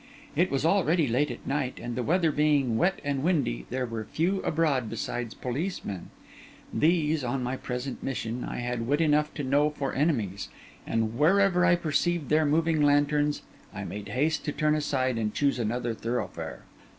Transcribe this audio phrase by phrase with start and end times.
[0.35, 4.03] It was already late at night, and the weather being wet and windy, there were
[4.03, 6.09] few abroad besides policemen.
[6.73, 10.49] These, on my present mission, I had wit enough to know for enemies;
[10.87, 13.43] and wherever I perceived their moving lanterns,
[13.75, 16.63] I made haste to turn aside and choose another thoroughfare.